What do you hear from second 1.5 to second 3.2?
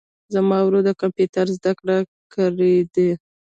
زده کړي کړیدي